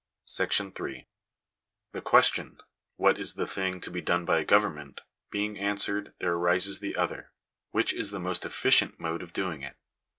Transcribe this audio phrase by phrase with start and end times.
[0.25, 1.05] §8.
[1.91, 2.57] The question—
[3.03, 5.01] What is the thing to be done by a govern ment?
[5.29, 7.31] being answered, there arises the other—
[7.69, 9.75] Which is the most efficient mode of doing it